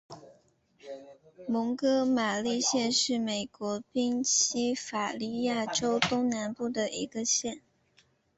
[1.47, 7.61] 蒙哥马利县是美国宾夕法尼亚州东南部的一个县。